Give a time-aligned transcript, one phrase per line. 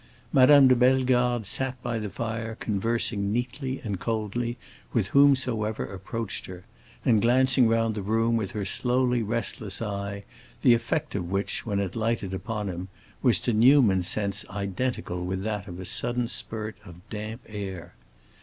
[0.33, 4.57] Madame de Bellegarde sat by the fire conversing neatly and coldly
[4.93, 6.65] with whomsoever approached her,
[7.05, 10.23] and glancing round the room with her slowly restless eye,
[10.63, 12.87] the effect of which, when it lighted upon him,
[13.21, 17.93] was to Newman's sense identical with that of a sudden spurt of damp air.